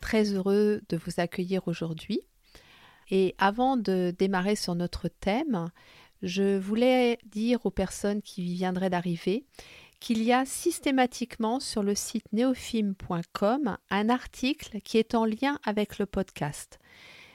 [0.00, 2.20] Très heureux de vous accueillir aujourd'hui.
[3.10, 5.70] Et avant de démarrer sur notre thème,
[6.22, 9.44] je voulais dire aux personnes qui viendraient d'arriver
[10.00, 15.98] qu'il y a systématiquement sur le site neophime.com un article qui est en lien avec
[15.98, 16.78] le podcast.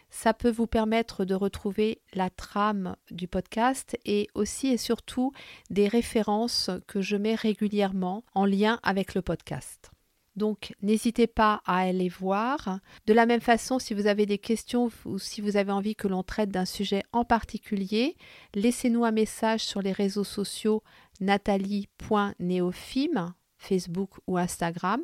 [0.09, 5.33] Ça peut vous permettre de retrouver la trame du podcast et aussi et surtout
[5.69, 9.91] des références que je mets régulièrement en lien avec le podcast.
[10.35, 12.79] Donc n'hésitez pas à aller voir.
[13.07, 16.07] De la même façon, si vous avez des questions ou si vous avez envie que
[16.07, 18.17] l'on traite d'un sujet en particulier,
[18.53, 20.83] laissez-nous un message sur les réseaux sociaux
[21.19, 25.01] nathalie.neophime, Facebook ou Instagram,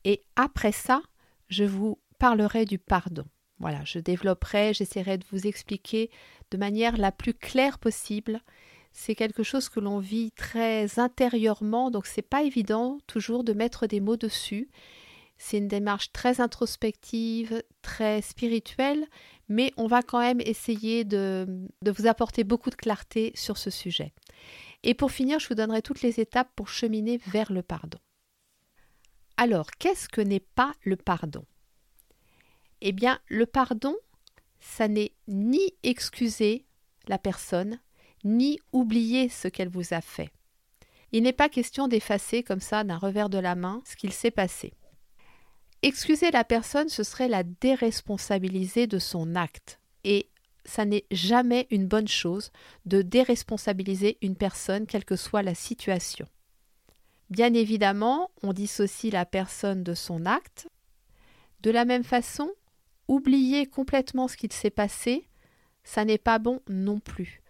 [0.04, 1.04] Et après ça,
[1.48, 3.26] je vous parlerai du pardon.
[3.60, 6.10] Voilà, je développerai, j'essaierai de vous expliquer
[6.50, 8.42] de manière la plus claire possible.
[8.92, 13.88] C'est quelque chose que l'on vit très intérieurement, donc c'est pas évident toujours de mettre
[13.88, 14.70] des mots dessus.
[15.38, 19.08] C'est une démarche très introspective, très spirituelle,
[19.50, 21.48] mais on va quand même essayer de,
[21.82, 24.14] de vous apporter beaucoup de clarté sur ce sujet.
[24.84, 27.98] Et pour finir, je vous donnerai toutes les étapes pour cheminer vers le pardon.
[29.38, 31.46] Alors, qu'est-ce que n'est pas le pardon?
[32.82, 33.96] Eh bien, le pardon,
[34.60, 36.66] ça n'est ni excuser
[37.08, 37.80] la personne,
[38.24, 40.30] ni oublier ce qu'elle vous a fait.
[41.12, 44.32] Il n'est pas question d'effacer comme ça d'un revers de la main ce qu'il s'est
[44.32, 44.74] passé.
[45.82, 49.80] Excuser la personne, ce serait la déresponsabiliser de son acte.
[50.04, 50.30] Et
[50.64, 52.52] ça n'est jamais une bonne chose
[52.86, 56.28] de déresponsabiliser une personne, quelle que soit la situation.
[57.30, 60.68] Bien évidemment, on dissocie la personne de son acte.
[61.62, 62.52] De la même façon,
[63.08, 65.28] oublier complètement ce qu'il s'est passé,
[65.84, 67.41] ça n'est pas bon non plus.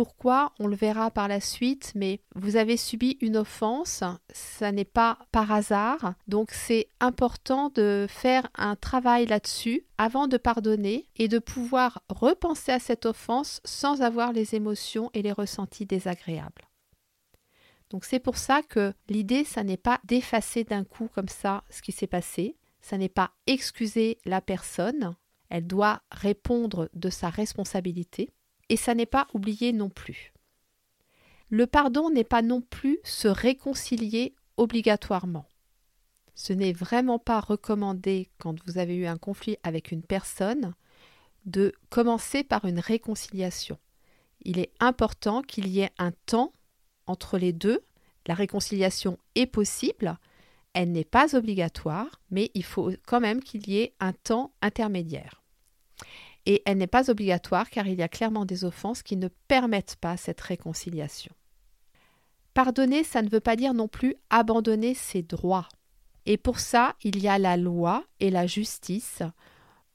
[0.00, 4.02] Pourquoi On le verra par la suite, mais vous avez subi une offense,
[4.32, 10.38] ça n'est pas par hasard, donc c'est important de faire un travail là-dessus avant de
[10.38, 15.84] pardonner et de pouvoir repenser à cette offense sans avoir les émotions et les ressentis
[15.84, 16.70] désagréables.
[17.90, 21.82] Donc c'est pour ça que l'idée, ça n'est pas d'effacer d'un coup comme ça ce
[21.82, 25.14] qui s'est passé, ça n'est pas excuser la personne,
[25.50, 28.32] elle doit répondre de sa responsabilité,
[28.70, 30.32] et ça n'est pas oublier non plus.
[31.50, 35.46] Le pardon n'est pas non plus se réconcilier obligatoirement.
[36.34, 40.74] Ce n'est vraiment pas recommandé quand vous avez eu un conflit avec une personne
[41.44, 43.78] de commencer par une réconciliation.
[44.42, 46.52] Il est important qu'il y ait un temps
[47.06, 47.82] entre les deux.
[48.26, 50.16] La réconciliation est possible,
[50.72, 55.39] elle n'est pas obligatoire, mais il faut quand même qu'il y ait un temps intermédiaire.
[56.46, 59.96] Et elle n'est pas obligatoire car il y a clairement des offenses qui ne permettent
[59.96, 61.34] pas cette réconciliation.
[62.54, 65.68] Pardonner, ça ne veut pas dire non plus abandonner ses droits.
[66.26, 69.22] Et pour ça, il y a la loi et la justice.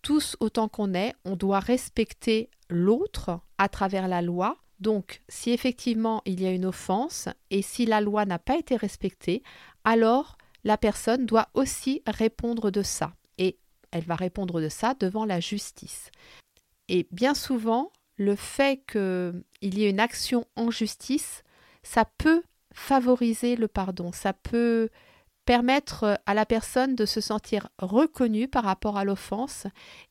[0.02, 4.58] Tous autant qu'on est, on doit respecter l'autre à travers la loi.
[4.80, 8.76] Donc, si effectivement il y a une offense et si la loi n'a pas été
[8.76, 9.44] respectée,
[9.84, 13.14] alors la personne doit aussi répondre de ça.
[13.96, 16.12] Elle va répondre de ça devant la justice.
[16.90, 21.44] Et bien souvent, le fait qu'il y ait une action en justice,
[21.82, 22.44] ça peut
[22.74, 24.90] favoriser le pardon, ça peut
[25.46, 29.66] permettre à la personne de se sentir reconnue par rapport à l'offense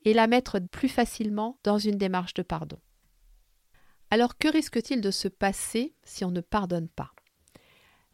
[0.06, 2.78] et la mettre plus facilement dans une démarche de pardon.
[4.10, 7.13] Alors que risque-t-il de se passer si on ne pardonne pas?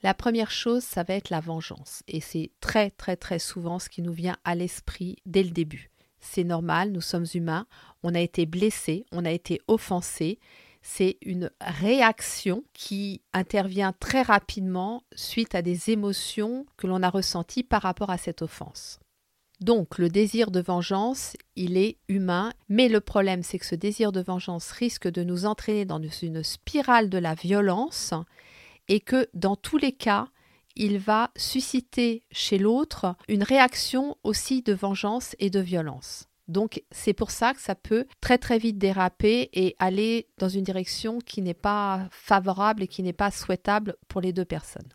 [0.02, 2.02] La première chose, ça va être la vengeance.
[2.08, 5.90] Et c'est très très très souvent ce qui nous vient à l'esprit dès le début.
[6.20, 7.66] C'est normal, nous sommes humains,
[8.02, 10.38] on a été blessé, on a été offensé.
[10.82, 17.62] C'est une réaction qui intervient très rapidement suite à des émotions que l'on a ressenties
[17.62, 18.98] par rapport à cette offense.
[19.60, 24.10] Donc le désir de vengeance, il est humain, mais le problème c'est que ce désir
[24.10, 28.14] de vengeance risque de nous entraîner dans une spirale de la violence
[28.90, 30.28] et que dans tous les cas,
[30.76, 36.26] il va susciter chez l'autre une réaction aussi de vengeance et de violence.
[36.48, 40.64] Donc c'est pour ça que ça peut très très vite déraper et aller dans une
[40.64, 44.92] direction qui n'est pas favorable et qui n'est pas souhaitable pour les deux personnes.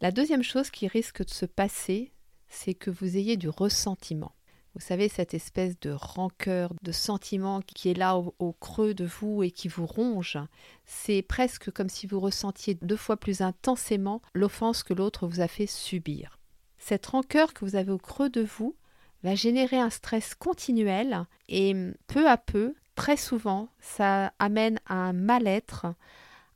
[0.00, 2.12] La deuxième chose qui risque de se passer,
[2.48, 4.32] c'est que vous ayez du ressentiment.
[4.74, 9.42] Vous savez, cette espèce de rancœur, de sentiment qui est là au, creux de vous
[9.42, 10.38] et qui vous ronge,
[10.86, 15.48] c'est presque comme si vous ressentiez deux fois plus intensément l'offense que l'autre vous a
[15.48, 16.38] fait subir.
[16.78, 18.74] Cette rancœur que vous avez au creux de vous
[19.22, 21.76] va générer un stress continuel et
[22.06, 25.86] peu à peu, très souvent, ça amène à un mal-être,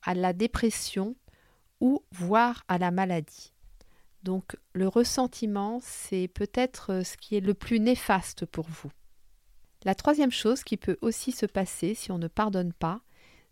[0.03, 1.17] à la dépression
[1.81, 3.53] ou voire à la maladie.
[4.27, 8.91] Donc le ressentiment, c'est peut-être euh, ce qui est le plus néfaste pour vous.
[9.85, 13.03] La troisième chose qui peut aussi se passer si on ne pardonne pas,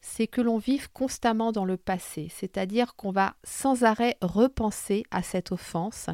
[0.01, 5.23] c'est que l'on vive constamment dans le passé, c'est-à-dire qu'on va sans arrêt repenser à
[5.23, 6.11] cette offense.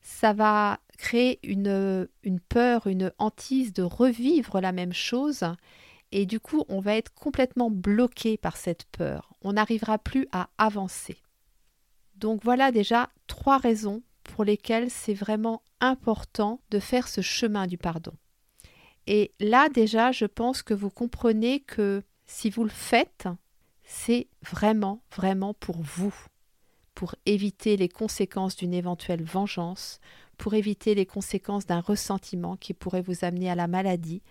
[0.00, 5.44] Ça va créer une, une peur, une hantise de revivre la même chose,
[6.12, 9.34] et du coup on va être complètement bloqué par cette peur.
[9.42, 11.18] On n'arrivera plus à avancer.
[12.22, 17.78] Donc voilà déjà trois raisons pour lesquelles c'est vraiment important de faire ce chemin du
[17.78, 18.12] pardon.
[19.08, 23.26] Et là déjà, je pense que vous comprenez que si vous le faites,
[23.82, 26.14] c'est vraiment, vraiment pour vous,
[26.94, 29.98] pour éviter les conséquences d'une éventuelle vengeance,
[30.38, 34.22] pour éviter les conséquences d'un ressentiment qui pourrait vous amener à la maladie,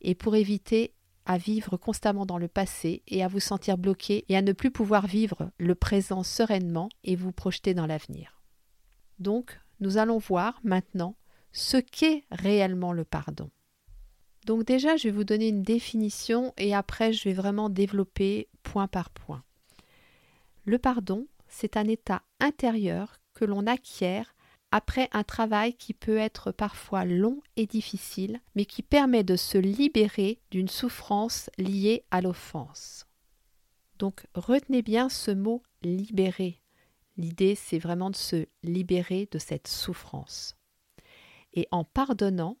[0.00, 0.94] et pour éviter
[1.26, 4.70] à vivre constamment dans le passé et à vous sentir bloqué et à ne plus
[4.70, 8.40] pouvoir vivre le présent sereinement et vous projeter dans l'avenir.
[9.18, 11.16] Donc, nous allons voir maintenant
[11.52, 13.50] ce qu'est réellement le pardon.
[14.46, 18.86] Donc déjà, je vais vous donner une définition et après, je vais vraiment développer point
[18.86, 19.42] par point.
[20.64, 24.35] Le pardon, c'est un état intérieur que l'on acquiert
[24.76, 29.56] après un travail qui peut être parfois long et difficile, mais qui permet de se
[29.56, 33.06] libérer d'une souffrance liée à l'offense.
[33.98, 36.60] Donc retenez bien ce mot libérer.
[37.16, 40.56] L'idée, c'est vraiment de se libérer de cette souffrance.
[41.54, 42.58] Et en pardonnant,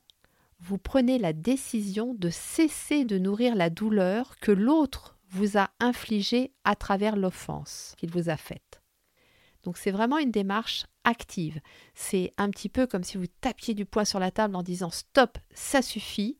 [0.58, 6.54] vous prenez la décision de cesser de nourrir la douleur que l'autre vous a infligée
[6.64, 8.65] à travers l'offense qu'il vous a faite.
[9.66, 11.60] Donc c'est vraiment une démarche active.
[11.96, 14.90] C'est un petit peu comme si vous tapiez du poing sur la table en disant
[14.90, 16.38] stop, ça suffit,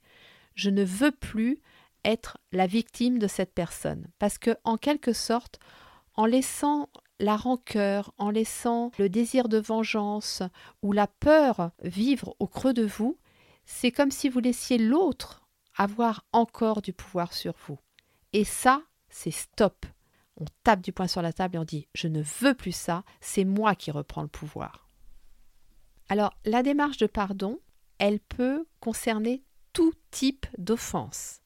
[0.54, 1.60] je ne veux plus
[2.04, 4.06] être la victime de cette personne.
[4.20, 5.58] Parce que en quelque sorte,
[6.14, 6.88] en laissant
[7.18, 10.44] la rancœur, en laissant le désir de vengeance
[10.82, 13.18] ou la peur vivre au creux de vous,
[13.64, 17.80] c'est comme si vous laissiez l'autre avoir encore du pouvoir sur vous.
[18.32, 19.84] Et ça, c'est stop
[20.36, 23.04] on tape du poing sur la table et on dit je ne veux plus ça,
[23.20, 24.88] c'est moi qui reprends le pouvoir.
[26.08, 27.60] Alors la démarche de pardon,
[27.98, 31.40] elle peut concerner tout type d'offense.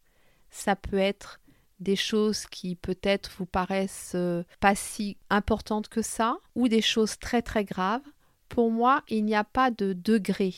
[0.50, 1.40] Ça peut être
[1.80, 7.18] des choses qui peut-être vous paraissent euh, pas si importantes que ça, ou des choses
[7.18, 8.02] très très graves.
[8.49, 10.54] Pour moi, il n'y a pas de degré.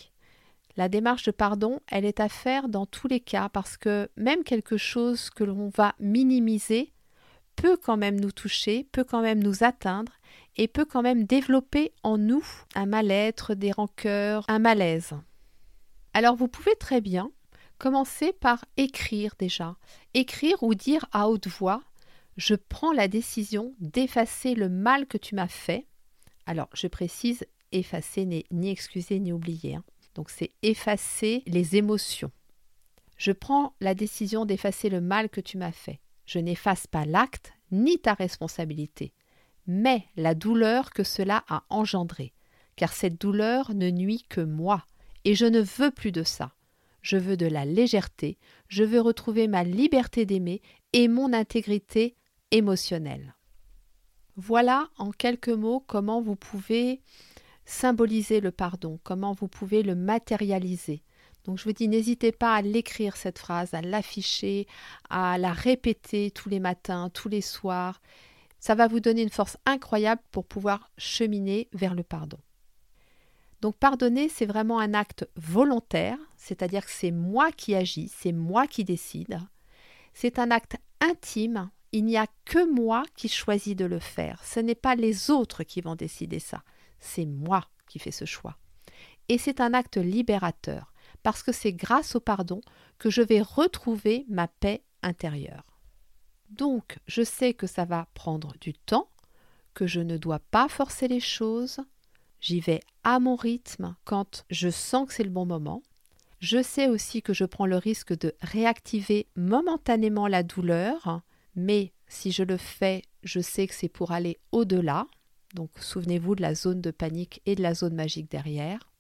[0.76, 4.42] La démarche de pardon, elle est à faire dans tous les cas parce que même
[4.42, 6.91] quelque chose que l'on va minimiser
[7.62, 10.10] peut quand même nous toucher, peut quand même nous atteindre
[10.56, 15.12] et peut quand même développer en nous un mal-être, des rancœurs, un malaise.
[16.12, 17.30] Alors vous pouvez très bien
[17.78, 19.76] commencer par écrire déjà,
[20.12, 21.84] écrire ou dire à haute voix
[22.36, 25.86] je prends la décision d'effacer le mal que tu m'as fait.
[26.46, 29.76] Alors, je précise, effacer n'est ni excuser ni oublier.
[29.76, 29.84] Hein.
[30.14, 32.32] Donc, c'est effacer les émotions.
[33.18, 36.00] Je prends la décision d'effacer le mal que tu m'as fait.
[36.32, 39.12] Je n'efface pas l'acte ni ta responsabilité,
[39.66, 42.32] mais la douleur que cela a engendré,
[42.74, 44.86] car cette douleur ne nuit que moi,
[45.26, 46.54] et je ne veux plus de ça.
[47.02, 50.62] Je veux de la légèreté, je veux retrouver ma liberté d'aimer
[50.94, 52.16] et mon intégrité
[52.50, 53.34] émotionnelle.
[54.36, 57.02] Voilà en quelques mots comment vous pouvez
[57.66, 61.02] symboliser le pardon, comment vous pouvez le matérialiser.
[61.44, 64.66] Donc je vous dis, n'hésitez pas à l'écrire cette phrase, à l'afficher,
[65.10, 68.00] à la répéter tous les matins, tous les soirs.
[68.60, 72.38] Ça va vous donner une force incroyable pour pouvoir cheminer vers le pardon.
[73.60, 78.66] Donc pardonner, c'est vraiment un acte volontaire, c'est-à-dire que c'est moi qui agis, c'est moi
[78.66, 79.40] qui décide.
[80.14, 84.42] C'est un acte intime, il n'y a que moi qui choisis de le faire.
[84.44, 86.62] Ce n'est pas les autres qui vont décider ça,
[86.98, 88.56] c'est moi qui fais ce choix.
[89.28, 90.91] Et c'est un acte libérateur,
[91.22, 92.60] parce que c'est grâce au pardon
[92.98, 95.78] que je vais retrouver ma paix intérieure.
[96.50, 99.08] Donc, je sais que ça va prendre du temps,
[99.74, 101.80] que je ne dois pas forcer les choses,
[102.42, 105.80] J'y vais à mon rythme quand je sens que c'est le bon moment.
[106.40, 111.22] Je sais aussi que je prends le risque de réactiver momentanément la douleur,
[111.54, 115.06] mais si je le fais, je sais que c'est pour aller au-delà.
[115.54, 118.91] Donc souvenez-vous de la zone de panique et de la zone magique derrière.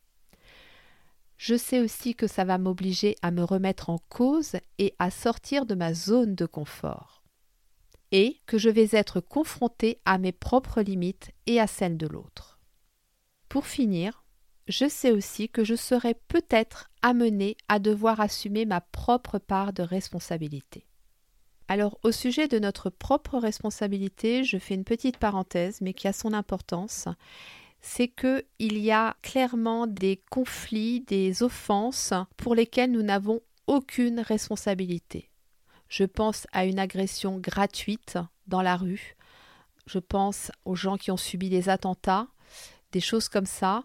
[1.44, 5.66] Je sais aussi que ça va m'obliger à me remettre en cause et à sortir
[5.66, 7.24] de ma zone de confort.
[8.12, 12.60] Et que je vais être confronté à mes propres limites et à celles de l'autre.
[13.48, 14.24] Pour finir,
[14.68, 19.82] je sais aussi que je serai peut-être amené à devoir assumer ma propre part de
[19.82, 20.86] responsabilité.
[21.66, 26.12] Alors au sujet de notre propre responsabilité, je fais une petite parenthèse mais qui a
[26.12, 27.08] son importance,
[27.82, 34.20] c'est que il y a clairement des conflits, des offenses pour lesquelles nous n'avons aucune
[34.20, 35.30] responsabilité.
[35.88, 39.16] Je pense à une agression gratuite dans la rue.
[39.86, 42.28] Je pense aux gens qui ont subi des attentats
[42.92, 43.84] des choses comme ça,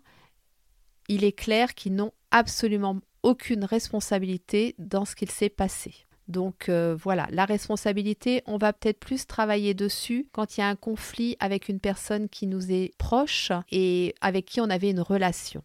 [1.07, 6.06] il est clair qu'ils n'ont absolument aucune responsabilité dans ce qu'il s'est passé.
[6.27, 10.67] Donc euh, voilà, la responsabilité, on va peut-être plus travailler dessus quand il y a
[10.67, 14.99] un conflit avec une personne qui nous est proche et avec qui on avait une
[14.99, 15.63] relation.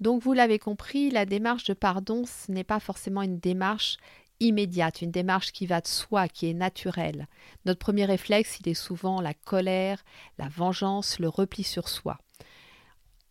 [0.00, 3.98] Donc vous l'avez compris, la démarche de pardon, ce n'est pas forcément une démarche
[4.40, 7.26] immédiate, une démarche qui va de soi, qui est naturelle.
[7.64, 10.04] Notre premier réflexe, il est souvent la colère,
[10.38, 12.18] la vengeance, le repli sur soi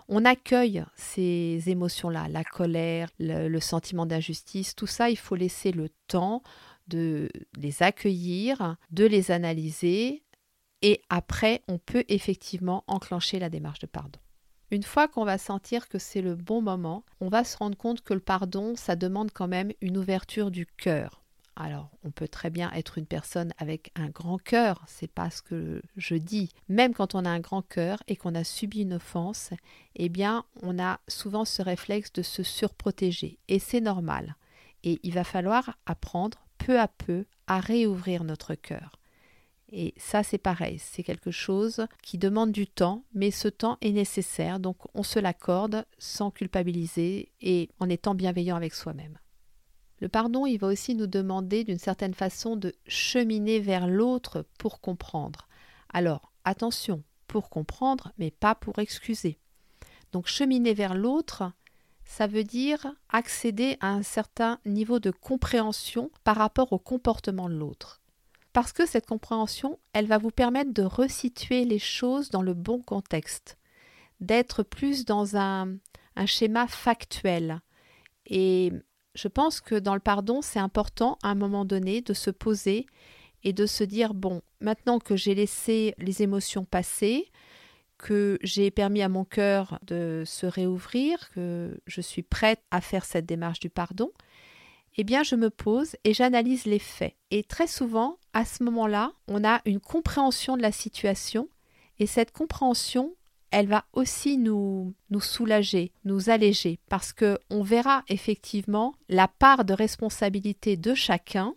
[0.10, 5.90] on accueille ces émotions-là, la colère, le, sentiment d'injustice, tout ça, il faut laisser le
[6.08, 6.44] temps
[6.88, 10.24] de les accueillir, de les analyser,
[10.82, 14.20] et après, on peut effectivement enclencher la démarche de pardon.
[14.70, 18.02] Une fois qu'on va sentir que c'est le bon moment, on va se rendre compte
[18.02, 21.24] que le pardon, ça demande quand même une ouverture du cœur.
[21.60, 25.42] Alors, on peut très bien être une personne avec un grand cœur, c'est pas ce
[25.42, 26.52] que je dis.
[26.70, 29.50] Même quand on a un grand cœur et qu'on a subi une offense,
[29.96, 34.36] eh bien, on a souvent ce réflexe de se surprotéger et c'est normal.
[34.84, 39.00] Et il va falloir apprendre peu à peu à réouvrir notre cœur.
[39.72, 43.92] Et ça, c'est pareil, c'est quelque chose qui demande du temps, mais ce temps est
[43.92, 49.18] nécessaire, donc on se l'accorde sans culpabiliser et en étant bienveillant avec soi-même.
[50.00, 54.80] Le pardon, il va aussi nous demander d'une certaine façon de cheminer vers l'autre pour
[54.80, 55.48] comprendre.
[55.92, 59.40] Alors, attention, pour comprendre, mais pas pour excuser.
[60.12, 61.52] Donc, cheminer vers l'autre,
[62.06, 67.56] ça veut dire accéder à un certain niveau de compréhension par rapport au comportement de
[67.56, 68.02] l'autre.
[68.54, 72.82] Parce que cette compréhension, elle va vous permettre de resituer les choses dans le bon
[72.82, 73.58] contexte,
[74.20, 75.76] d'être plus dans un,
[76.26, 77.62] schéma factuel.
[78.26, 78.74] Et
[79.18, 82.86] je pense que dans le pardon, c'est important à un moment donné de se poser
[83.44, 87.32] et de se dire, bon, maintenant que j'ai laissé les émotions passer,
[87.98, 93.06] que j'ai permis à mon cœur de se réouvrir, que je suis prête à faire
[93.06, 94.12] cette démarche du pardon,
[94.98, 97.16] eh bien je me pose et j'analyse les faits.
[97.32, 101.50] Et très souvent, à ce moment-là, on a une compréhension de la situation
[101.98, 103.16] et cette compréhension,
[103.52, 109.66] elle va aussi nous, nous soulager, nous alléger, parce que on verra effectivement la part
[109.66, 111.56] de responsabilité de chacun.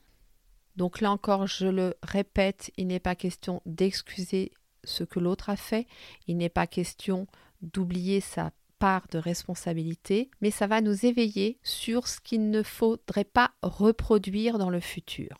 [0.76, 4.52] Donc là encore, je le répète, il n'est pas question d'excuser
[4.85, 5.87] ce que l'autre a fait,
[6.26, 7.26] il n'est pas question
[7.61, 13.25] d'oublier sa part de responsabilité, mais ça va nous éveiller sur ce qu'il ne faudrait
[13.25, 15.37] pas reproduire dans le futur.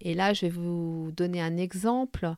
[0.00, 2.34] Et là, je vais vous donner un exemple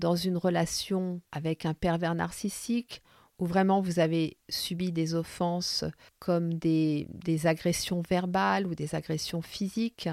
[0.00, 3.02] dans une relation avec un pervers narcissique
[3.38, 5.84] où vraiment vous avez subi des offenses
[6.18, 7.06] comme des,
[7.44, 10.08] agressions verbales ou des agressions physiques,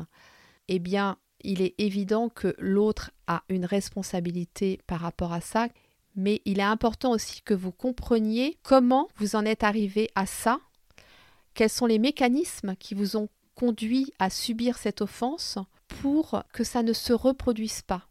[0.67, 5.67] eh bien, il est évident que l'autre a une responsabilité par rapport à ça,
[6.15, 10.59] mais il est important aussi que vous compreniez comment vous en êtes arrivé à ça,
[11.53, 16.83] quels sont les mécanismes qui vous ont conduit à subir cette offense pour que ça
[16.83, 18.07] ne se reproduise pas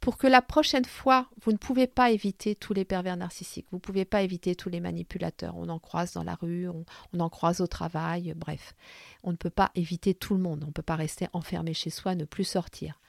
[0.00, 3.78] pour que la prochaine fois, vous ne pouvez pas éviter tous les pervers narcissiques, vous
[3.78, 5.56] ne pouvez pas éviter tous les manipulateurs.
[5.56, 6.84] On en croise dans la rue, on,
[7.18, 8.74] en croise au travail, bref.
[9.22, 11.90] On ne peut pas éviter tout le monde, on ne peut pas rester enfermé chez
[11.90, 13.00] soi, ne plus sortir.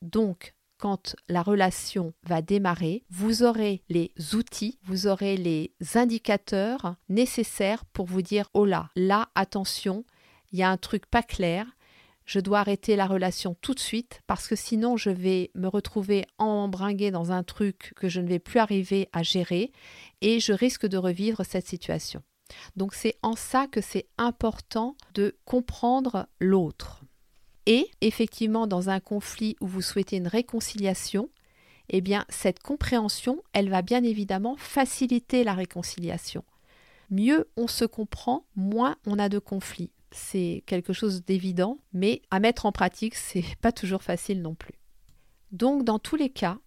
[0.00, 7.84] Donc, quand la relation va démarrer, vous aurez les outils, vous aurez les indicateurs nécessaires
[7.84, 10.04] pour vous dire oh là, là, attention,
[10.50, 11.66] il y a un truc pas clair,
[12.32, 16.24] je dois arrêter la relation tout de suite parce que sinon je vais me retrouver
[16.38, 19.70] embringué dans un truc que je ne vais plus arriver à gérer
[20.22, 22.22] et je risque de revivre cette situation.
[22.74, 27.02] Donc c'est en ça que c'est important de comprendre l'autre.
[27.66, 31.28] Et effectivement, dans un conflit où vous souhaitez une réconciliation,
[31.90, 36.44] eh bien, cette compréhension, elle va bien évidemment faciliter la réconciliation.
[37.10, 39.92] Mieux on se comprend, moins on a de conflits.
[40.12, 44.74] C'est quelque chose d'évident, mais à mettre en pratique, c'est pas toujours facile non plus.
[45.50, 46.58] Donc, dans tous les cas,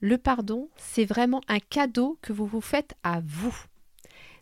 [0.00, 3.54] le pardon, c'est vraiment un cadeau que vous vous faites à vous.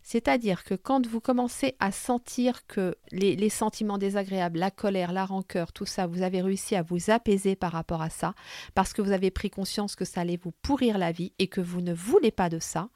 [0.02, 5.72] C'est-à-dire que quand vous commencez à sentir que les, sentiments désagréables, la colère, la rancœur,
[5.72, 8.34] tout ça, vous avez réussi à vous apaiser par rapport à ça,
[8.74, 11.60] parce que vous avez pris conscience que ça allait vous pourrir la vie et que
[11.60, 12.88] vous ne voulez pas de ça,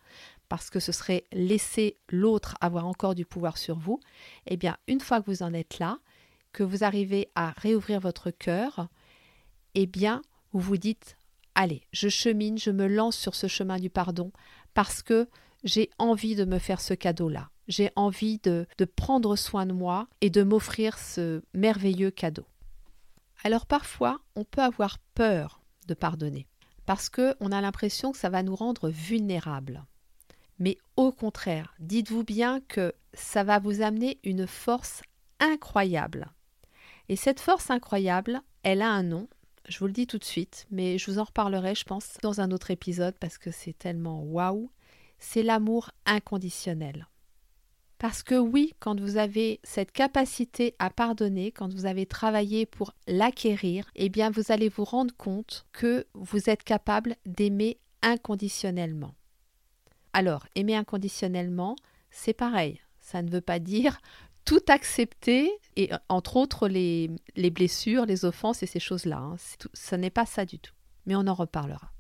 [0.53, 4.01] parce que ce serait laisser l'autre avoir encore du pouvoir sur vous,
[4.47, 5.99] eh bien, une fois que vous en êtes là,
[6.53, 8.89] que vous arrivez à réouvrir votre cœur,
[9.75, 10.21] eh bien,
[10.53, 11.17] vous vous dites,
[11.55, 14.31] allez, je chemine, je me lance sur ce chemin du pardon,
[14.75, 15.27] parce que
[15.65, 17.49] j'ai envie de me faire ce cadeau-là.
[17.67, 22.45] J'ai envie de, de prendre soin de moi et de m'offrir ce merveilleux cadeau.
[23.43, 26.47] Alors parfois, on peut avoir peur de pardonner
[26.85, 29.87] parce qu'on a l'impression que ça va nous rendre vulnérables.
[30.63, 35.03] Mais au contraire, dites-vous bien que ça va vous amener une force
[35.41, 36.31] incroyable.
[37.09, 39.29] Et cette force incroyable, elle a un nom,
[39.69, 42.41] je vous le dis tout de suite, mais je vous en reparlerai, je pense, dans
[42.41, 44.71] un autre épisode parce que c'est tellement waouh
[45.19, 47.09] c'est l'amour inconditionnel.
[47.99, 52.93] Parce que oui, quand vous avez cette capacité à pardonner, quand vous avez travaillé pour
[53.07, 59.15] l'acquérir, eh bien vous allez vous rendre compte que vous êtes capable d'aimer inconditionnellement.
[60.13, 61.77] Alors, aimer inconditionnellement,
[62.11, 62.81] c'est pareil.
[63.01, 64.01] Ça ne veut pas dire
[64.45, 67.11] tout accepter, et entre autres les,
[67.51, 69.19] blessures, les offenses et ces choses-là.
[69.19, 69.37] Hein.
[69.73, 70.75] Ce n'est pas ça du tout.
[71.07, 71.93] Mais on en reparlera.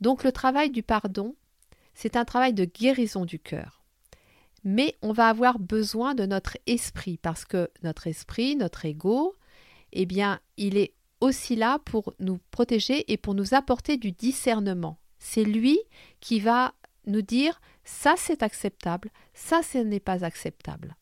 [0.00, 1.34] Donc le travail du pardon,
[1.94, 3.84] c'est un travail de guérison du cœur.
[4.64, 9.34] Mais on va avoir besoin de notre esprit parce que notre esprit, notre ego,
[9.92, 14.98] eh bien, il est aussi là pour nous protéger et pour nous apporter du discernement.
[15.26, 15.80] C'est lui
[16.20, 16.74] qui va
[17.06, 20.96] nous dire ça c'est acceptable, ça ce n'est pas acceptable.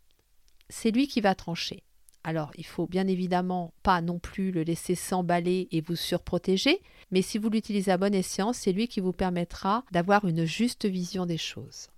[0.69, 1.83] C'est lui qui va trancher.
[2.23, 6.81] Alors, il faut bien évidemment pas non plus le laisser s'emballer et vous surprotéger,
[7.11, 10.87] mais si vous l'utilisez à bon escient, c'est lui qui vous permettra d'avoir une juste
[10.87, 11.89] vision des choses.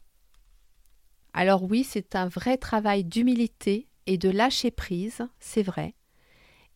[1.34, 5.94] Alors oui, c'est un vrai travail d'humilité et de lâcher prise, c'est vrai.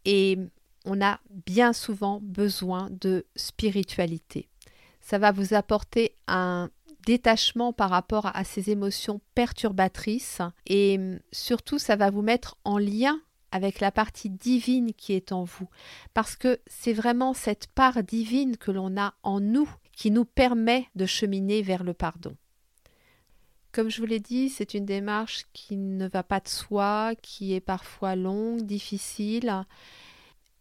[0.04, 0.37] Et
[0.84, 4.50] on a bien souvent besoin de spiritualité.
[5.09, 6.68] Ça va vous apporter un
[7.07, 11.01] détachement par rapport à ces émotions perturbatrices et
[11.33, 13.18] surtout ça va vous mettre en lien
[13.51, 15.71] avec la partie divine qui est en vous,
[16.12, 20.88] parce que c'est vraiment cette part divine que l'on a en nous qui nous permet
[20.94, 22.37] de cheminer vers le pardon.
[23.73, 27.55] Comme je vous l'ai dit, c'est une démarche qui ne va pas de soi, qui
[27.55, 29.64] est parfois longue, difficile.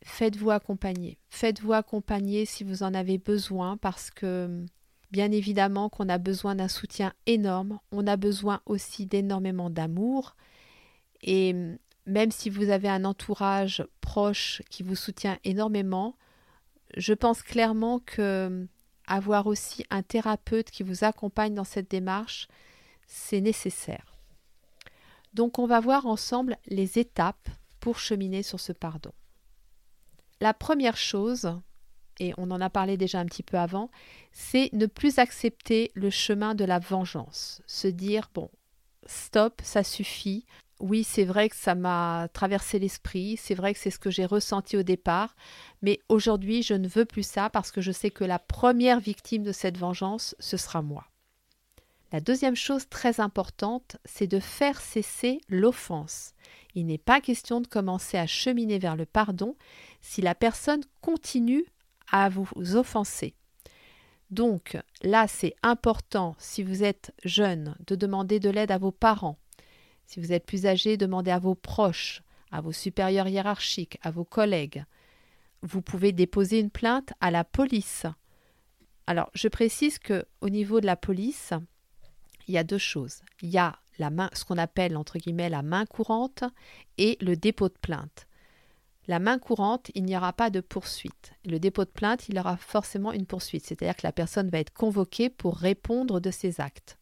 [0.08, 1.20] Faites-vous accompagner.
[1.30, 4.66] Faites-vous accompagner si vous en avez besoin parce que
[5.12, 7.80] bien évidemment qu'on a besoin d'un soutien énorme.
[7.92, 10.36] On a besoin aussi d'énormément d'amour.
[11.22, 11.54] Et
[12.06, 16.16] même si vous avez un entourage proche qui vous soutient énormément,
[16.96, 18.66] je pense clairement que
[19.08, 22.48] avoir aussi un thérapeute qui vous accompagne dans cette démarche,
[23.08, 24.18] c'est nécessaire.
[25.34, 27.50] Donc on va voir ensemble les étapes
[27.82, 29.12] pour cheminer sur ce pardon.
[30.40, 31.60] La première chose,
[32.20, 33.90] et on en a parlé déjà un petit peu avant,
[34.32, 37.62] c'est ne plus accepter le chemin de la vengeance.
[37.66, 38.50] Se dire, bon,
[39.06, 40.46] stop, ça suffit,
[40.80, 44.26] oui, c'est vrai que ça m'a traversé l'esprit, c'est vrai que c'est ce que j'ai
[44.26, 45.36] ressenti au départ,
[45.82, 49.44] mais aujourd'hui je ne veux plus ça parce que je sais que la première victime
[49.44, 51.08] de cette vengeance, ce sera moi.
[52.12, 56.34] La deuxième chose très importante, c'est de faire cesser l'offense.
[56.78, 59.56] Il n'est pas question de commencer à cheminer vers le pardon
[60.00, 61.66] si la personne continue
[62.12, 63.34] à vous offenser.
[64.30, 69.40] Donc là, c'est important, si vous êtes jeune, de demander de l'aide à vos parents,
[70.06, 74.24] si vous êtes plus âgé, demandez à vos proches, à vos supérieurs hiérarchiques, à vos
[74.24, 74.86] collègues.
[75.64, 78.06] Vous pouvez déposer une plainte à la police.
[79.08, 81.54] Alors, je précise que au niveau de la police,
[82.48, 83.24] il y a deux choses.
[83.42, 86.44] Il y a ce qu'on appelle entre guillemets la main courante
[86.98, 88.28] et le dépôt de plainte.
[89.08, 91.34] La main courante, il n'y aura pas de poursuite.
[91.46, 94.60] Le dépôt de plainte, il y aura forcément une poursuite, c'est-à-dire que la personne va
[94.60, 96.98] être convoquée pour répondre de ses actes.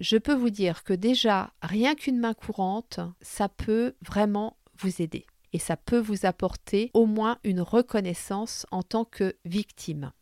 [0.00, 5.26] Je peux vous dire que déjà, rien qu'une main courante, ça peut vraiment vous aider
[5.54, 10.12] et ça peut vous apporter au moins une reconnaissance en tant que victime.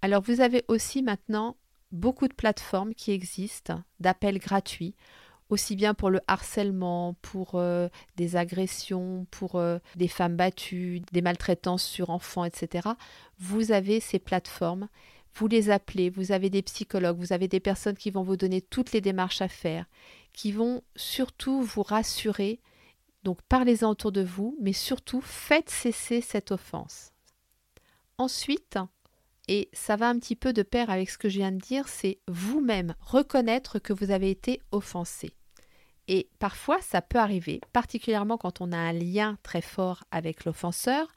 [0.00, 1.56] Alors vous avez aussi maintenant
[1.94, 4.94] beaucoup de plateformes qui existent d'appels gratuits
[5.50, 11.22] aussi bien pour le harcèlement, pour euh, des agressions, pour euh, des femmes battues, des
[11.22, 12.88] maltraitances sur enfants, etc.
[13.38, 14.88] Vous avez ces plateformes,
[15.34, 18.60] vous les appelez, vous avez des psychologues, vous avez des personnes qui vont vous donner
[18.62, 19.86] toutes les démarches à faire,
[20.32, 22.60] qui vont surtout vous rassurer.
[23.22, 27.12] Donc parlez-en autour de vous, mais surtout faites cesser cette offense.
[28.16, 28.78] Ensuite,
[29.48, 31.88] et ça va un petit peu de pair avec ce que je viens de dire,
[31.88, 35.34] c'est vous-même reconnaître que vous avez été offensé.
[36.08, 41.08] Et parfois, ça peut arriver, particulièrement quand on a un lien très fort avec l'offenseur,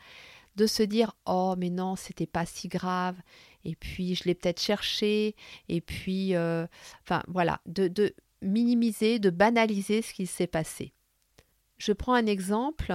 [0.56, 3.16] de se dire oh mais non c'était pas si grave.
[3.63, 5.36] Et puis je l'ai peut-être cherché.
[5.70, 6.66] Et puis euh,
[7.04, 7.62] enfin voilà.
[7.68, 10.94] De, de minimiser de banaliser ce qui s'est passé
[11.78, 12.94] je prends un exemple.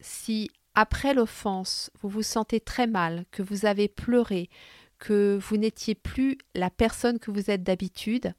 [0.00, 4.50] Si après l'offense, vous vous sentez très mal, que vous avez pleuré,
[4.98, 8.34] que vous n'étiez plus la personne que vous êtes d'habitude,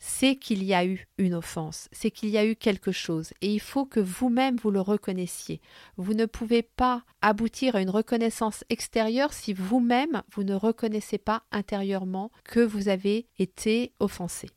[0.00, 3.52] c'est qu'il y a eu une offense, c'est qu'il y a eu quelque chose, et
[3.52, 5.60] il faut que vous-même vous le reconnaissiez.
[5.96, 11.44] Vous ne pouvez pas aboutir à une reconnaissance extérieure si vous-même vous ne reconnaissez pas
[11.52, 14.50] intérieurement que vous avez été offensé.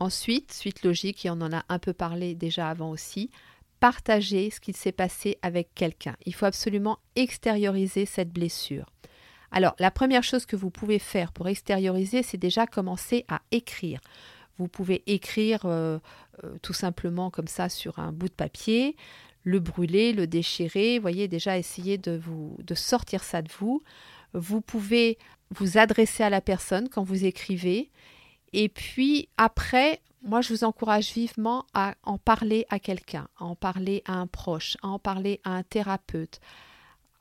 [0.00, 3.30] Ensuite, suite logique, et on en a un peu parlé déjà avant aussi,
[3.84, 6.16] partager ce qu'il s'est passé avec quelqu'un.
[6.24, 8.86] Il faut absolument extérioriser cette blessure.
[9.50, 14.00] Alors, la première chose que vous pouvez faire pour extérioriser, c'est déjà commencer à écrire.
[14.56, 15.98] Vous pouvez écrire euh,
[16.44, 18.96] euh, tout simplement comme ça sur un bout de papier,
[19.42, 23.82] le brûler, le déchirer, voyez déjà essayer de vous de sortir ça de vous.
[24.32, 25.18] Vous pouvez
[25.50, 27.90] vous adresser à la personne quand vous écrivez
[28.54, 33.54] et puis après moi, je vous encourage vivement à en parler à quelqu'un, à en
[33.54, 36.40] parler à un proche, à en parler à un thérapeute,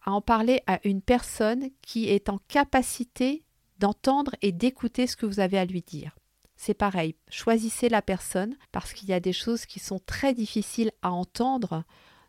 [0.05, 3.43] à en parler à une personne qui est en capacité
[3.77, 6.15] d'entendre et d'écouter ce que vous avez à lui dire.
[6.55, 10.91] C'est pareil, choisissez la personne parce qu'il y a des choses qui sont très difficiles
[11.01, 11.83] à entendre.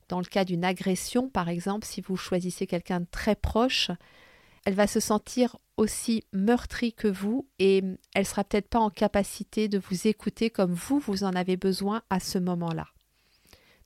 [0.08, 3.92] Dans le cas d'une agression, par exemple, si vous choisissez quelqu'un de très proche,
[4.64, 7.82] elle va se sentir aussi meurtrie que vous et
[8.14, 12.02] elle sera peut-être pas en capacité de vous écouter comme vous, vous en avez besoin
[12.10, 12.86] à ce moment-là.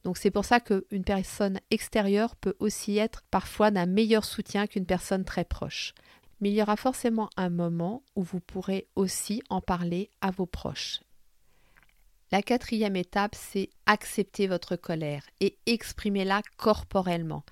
[0.05, 4.87] Donc c'est pour ça qu'une personne extérieure peut aussi être parfois d'un meilleur soutien qu'une
[4.87, 5.95] personne très proche.
[6.41, 10.47] Mais il y aura forcément un moment où vous pourrez aussi en parler à vos
[10.47, 11.01] proches.
[12.31, 17.43] La quatrième étape, c'est accepter votre colère et exprimer-la corporellement.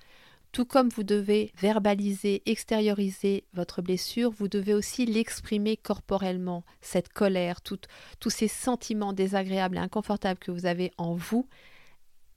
[0.57, 7.61] Tout comme vous devez verbaliser, extérioriser votre blessure, vous devez aussi l'exprimer corporellement, cette colère,
[7.61, 11.47] tous ces sentiments désagréables et inconfortables que vous avez en vous,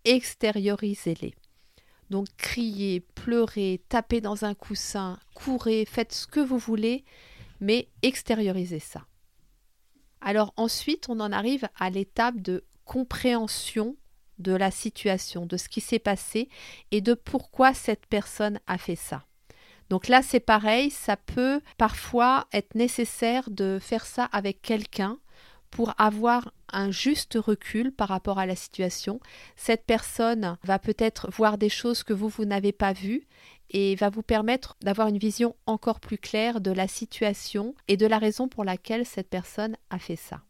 [0.05, 1.35] extériorisez-les.
[2.11, 7.07] Donc criez, pleurez, tapez dans un coussin, courez, faites ce que vous voulez,
[7.59, 9.07] mais extériorisez ça.
[10.21, 13.97] Alors ensuite, on en arrive à l'étape de compréhension
[14.41, 16.49] de la situation, de ce qui s'est passé
[16.91, 19.25] et de pourquoi cette personne a fait ça.
[19.91, 25.19] Donc là, c'est pareil, ça peut parfois être nécessaire de faire ça avec quelqu'un
[25.71, 29.21] pour avoir un juste recul par rapport à la situation.
[29.57, 33.27] Cette personne va peut-être voir des choses que vous, vous n'avez pas vues
[33.71, 38.07] et va vous permettre d'avoir une vision encore plus claire de la situation et de
[38.07, 40.43] la raison pour laquelle cette personne a fait ça.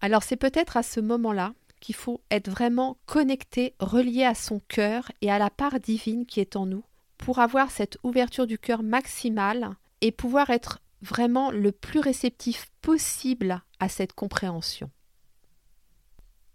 [0.00, 1.54] Alors c'est peut-être à ce moment-là
[1.86, 6.40] qu'il faut être vraiment connecté, relié à son cœur et à la part divine qui
[6.40, 6.82] est en nous
[7.16, 13.62] pour avoir cette ouverture du cœur maximale et pouvoir être vraiment le plus réceptif possible
[13.78, 14.90] à cette compréhension.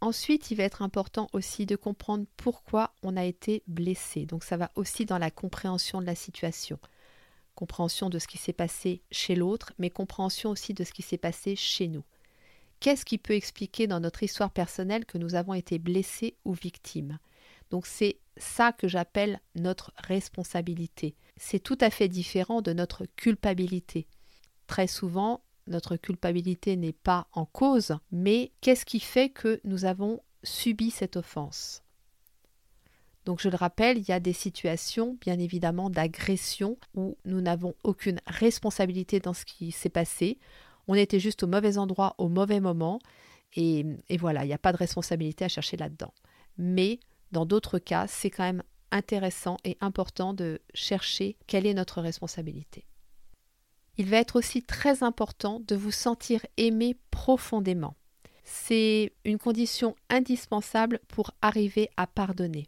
[0.01, 4.25] Ensuite, il va être important aussi de comprendre pourquoi on a été blessé.
[4.25, 6.77] Donc ça va aussi dans la compréhension de la situation.
[7.55, 11.17] Compréhension de ce qui s'est passé chez l'autre, mais compréhension aussi de ce qui s'est
[11.17, 12.03] passé chez nous.
[12.81, 17.19] Qu'est-ce qui peut expliquer dans notre histoire personnelle que nous avons été blessés ou victimes?
[17.69, 21.15] Donc c'est ça que j'appelle notre responsabilité.
[21.37, 24.07] C'est tout à fait différent de notre culpabilité.
[24.65, 30.19] Très souvent, notre culpabilité n'est pas en cause, mais qu'est-ce qui fait que nous avons
[30.43, 31.83] subi cette offense?
[33.25, 37.75] Donc je le rappelle, il y a des situations bien évidemment d'agression où nous n'avons
[37.83, 40.39] aucune responsabilité dans ce qui s'est passé
[40.87, 42.99] on était juste au mauvais endroit au mauvais moment,
[43.55, 43.85] et,
[44.17, 46.13] voilà, il n'y a pas de responsabilité à chercher là-dedans.
[46.57, 46.99] Mais
[47.31, 52.85] dans d'autres cas, c'est quand même intéressant et important de chercher quelle est notre responsabilité.
[53.97, 57.95] Il va être aussi très important de vous sentir aimé profondément.
[58.43, 62.67] C'est une condition indispensable pour arriver à pardonner.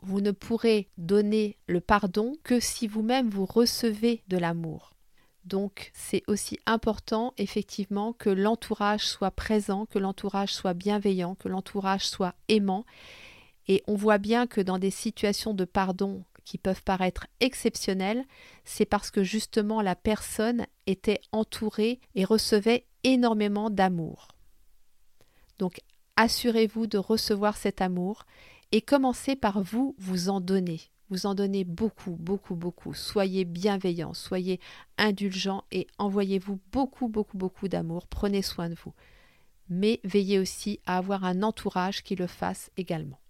[0.00, 4.93] Vous ne pourrez donner le pardon que si vous-même vous recevez de l'amour.
[5.44, 12.06] Donc c'est aussi important effectivement que l'entourage soit présent, que l'entourage soit bienveillant, que l'entourage
[12.06, 12.84] soit aimant.
[13.68, 18.24] Et on voit bien que dans des situations de pardon qui peuvent paraître exceptionnelles,
[18.64, 24.28] c'est parce que justement la personne était entourée et recevait énormément d'amour.
[25.58, 25.80] Donc
[26.16, 28.24] assurez-vous de recevoir cet amour
[28.72, 30.80] et commencez par vous vous en donner.
[31.10, 32.94] Vous en donnez beaucoup, beaucoup, beaucoup.
[32.94, 34.58] Soyez bienveillants, soyez
[34.96, 38.06] indulgents et envoyez-vous beaucoup, beaucoup, beaucoup d'amour.
[38.06, 38.94] Prenez soin de vous.
[39.68, 43.20] Mais veillez aussi à avoir un entourage qui le fasse également.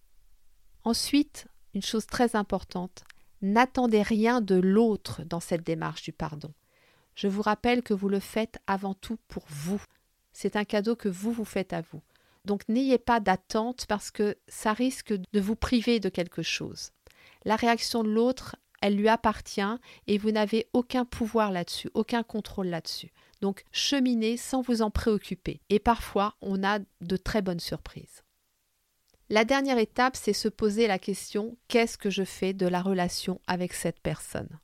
[0.85, 3.05] Ensuite, une chose très importante,
[3.43, 6.53] n'attendez rien de l'autre dans cette démarche du pardon.
[7.15, 9.81] Je vous rappelle que vous le faites avant tout pour vous.
[10.33, 12.03] C'est un cadeau que vous vous faites à vous.
[12.45, 16.91] Donc n'ayez pas d'attente parce que ça risque de vous priver de quelque chose.
[17.45, 19.63] La réaction de l'autre, elle lui appartient
[20.07, 23.13] et vous n'avez aucun pouvoir là-dessus, aucun contrôle là-dessus.
[23.41, 25.61] Donc cheminez sans vous en préoccuper.
[25.71, 28.23] Et parfois, on a de très bonnes surprises.
[29.31, 33.41] La dernière étape, c'est se poser la question qu'est-ce que je fais de la relation
[33.47, 34.61] avec cette personne?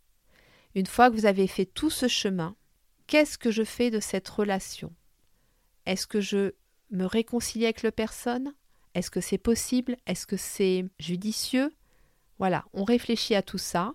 [0.74, 2.56] Une fois que vous avez fait tout ce chemin,
[3.06, 4.94] qu'est-ce que je fais de cette relation?
[5.86, 6.52] Est-ce que je
[6.90, 8.52] me réconcilie avec la personne?
[8.94, 9.96] Est-ce que c'est possible?
[10.06, 11.72] Est-ce que c'est judicieux?
[12.40, 13.92] Voilà, on réfléchit à tout ça.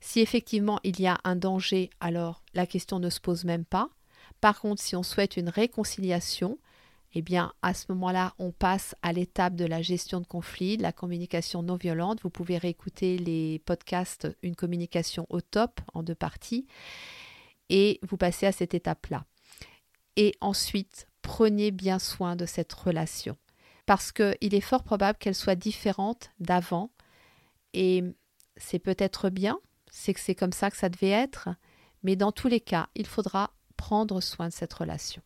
[0.00, 3.90] Si effectivement il y a un danger, alors la question ne se pose même pas.
[4.40, 6.58] Par contre, si on souhaite une réconciliation,
[7.12, 10.82] eh bien, à ce moment-là, on passe à l'étape de la gestion de conflit, de
[10.82, 12.22] la communication non violente.
[12.22, 16.66] Vous pouvez réécouter les podcasts Une communication au top en deux parties
[17.68, 19.26] et vous passez à cette étape-là.
[20.16, 23.36] Et ensuite, prenez bien soin de cette relation
[23.84, 26.90] parce qu'il est fort probable qu'elle soit différente d'avant
[27.76, 28.02] et
[28.56, 29.60] c'est peut-être bien,
[29.90, 31.50] c'est que c'est comme ça que ça devait être,
[32.02, 35.20] mais dans tous les cas, il faudra prendre soin de cette relation.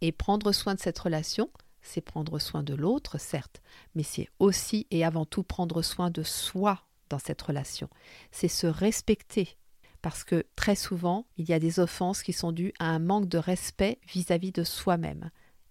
[0.00, 1.50] Et prendre soin de cette relation,
[1.82, 3.60] c'est prendre soin de l'autre, certes,
[3.94, 7.90] mais c'est aussi et avant tout prendre soin de soi dans cette relation.
[8.30, 9.58] C'est se respecter,
[10.00, 13.28] parce que très souvent, il y a des offenses qui sont dues à un manque
[13.28, 15.30] de respect vis-à-vis de soi-même.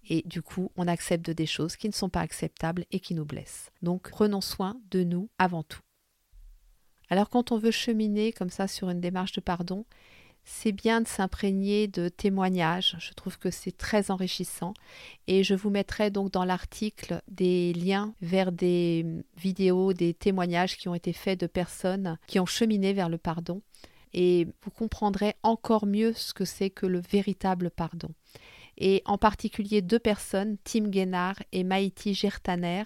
[0.10, 3.26] Et du coup, on accepte des choses qui ne sont pas acceptables et qui nous
[3.26, 3.72] blessent.
[3.82, 5.82] Donc, prenons soin de nous avant tout.
[7.10, 9.86] Alors, quand on veut cheminer comme ça sur une démarche de pardon,
[10.44, 12.96] c'est bien de s'imprégner de témoignages.
[13.00, 14.74] Je trouve que c'est très enrichissant.
[15.28, 19.06] Et je vous mettrai donc dans l'article des liens vers des
[19.38, 23.62] vidéos, des témoignages qui ont été faits de personnes qui ont cheminé vers le pardon.
[24.14, 28.10] Et vous comprendrez encore mieux ce que c'est que le véritable pardon
[28.78, 32.84] et en particulier deux personnes, Tim Guénard et Maïti Gertaner,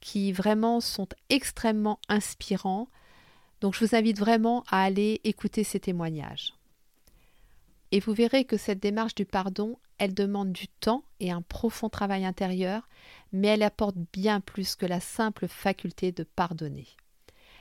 [0.00, 2.88] qui vraiment sont extrêmement inspirants.
[3.60, 6.52] Donc je vous invite vraiment à aller écouter ces témoignages.
[7.90, 11.88] Et vous verrez que cette démarche du pardon, elle demande du temps et un profond
[11.88, 12.88] travail intérieur,
[13.32, 16.88] mais elle apporte bien plus que la simple faculté de pardonner.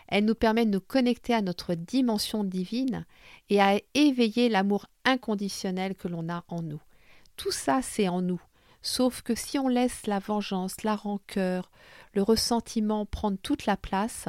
[0.08, 3.06] Elle nous permet de nous connecter à notre dimension divine
[3.50, 6.82] et à éveiller l'amour inconditionnel que l'on a en nous.
[7.38, 8.42] Tout ça, c'est en nous.
[8.82, 11.72] Sauf que si on laisse la vengeance, la rancœur,
[12.14, 14.28] le ressentiment prendre toute la place,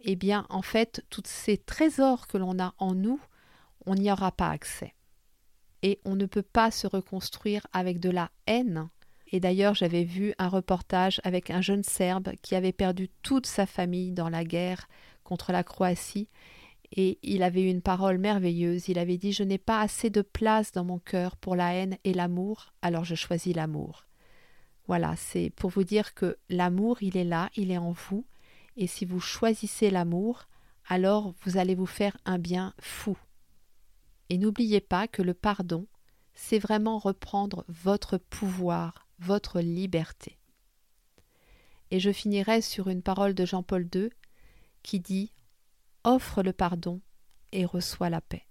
[0.00, 3.20] eh bien, en fait, tous ces trésors que l'on a en nous,
[3.86, 4.94] on n'y aura pas accès.
[5.82, 8.88] Et on ne peut pas se reconstruire avec de la haine.
[9.30, 13.66] Et d'ailleurs, j'avais vu un reportage avec un jeune Serbe qui avait perdu toute sa
[13.66, 14.88] famille dans la guerre
[15.22, 16.28] contre la Croatie
[16.96, 18.88] et il avait une parole merveilleuse.
[18.88, 21.98] Il avait dit Je n'ai pas assez de place dans mon cœur pour la haine
[22.04, 24.06] et l'amour, alors je choisis l'amour.
[24.86, 28.24] Voilà, c'est pour vous dire que l'amour, il est là, il est en vous,
[28.76, 30.46] et si vous choisissez l'amour,
[30.86, 33.18] alors vous allez vous faire un bien fou.
[34.30, 35.86] Et n'oubliez pas que le pardon,
[36.34, 40.38] c'est vraiment reprendre votre pouvoir, votre liberté.
[41.90, 44.10] Et je finirai sur une parole de Jean-Paul II
[44.82, 45.32] qui dit
[46.04, 47.00] offre le pardon
[47.52, 48.46] et reçoit la paix.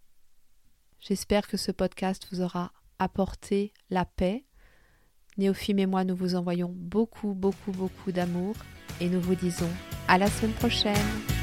[1.00, 4.46] J'espère que ce podcast vous aura apporté la paix.
[5.38, 8.56] Néophime et moi, nous vous envoyons beaucoup, beaucoup, beaucoup d'amour
[9.02, 9.70] et nous vous disons
[10.08, 11.43] à la semaine prochaine.